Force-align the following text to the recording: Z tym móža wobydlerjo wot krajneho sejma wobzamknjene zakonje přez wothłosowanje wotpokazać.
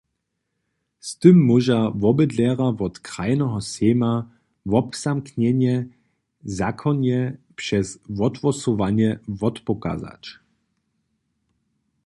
Z 0.99 1.09
tym 1.21 1.35
móža 1.49 1.79
wobydlerjo 2.03 2.67
wot 2.79 2.95
krajneho 3.07 3.59
sejma 3.71 4.13
wobzamknjene 4.71 5.75
zakonje 6.59 7.19
přez 7.61 7.87
wothłosowanje 8.19 9.09
wotpokazać. 9.41 10.23